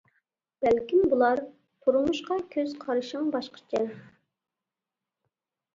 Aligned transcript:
بەلكىم 0.67 1.03
بولار 1.11 1.41
تۇرمۇشقا، 1.87 2.39
كۆز 2.57 2.75
قارىشىڭ 2.87 3.29
باشقىچە. 3.37 3.87